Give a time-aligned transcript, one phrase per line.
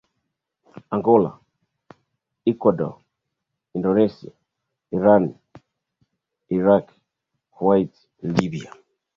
[0.95, 1.39] Angola
[2.43, 2.93] Ecuador
[3.77, 4.31] Indonesia
[4.97, 5.23] Iran
[6.59, 6.85] Iraq
[7.53, 7.93] Kuwait
[8.35, 8.71] Libya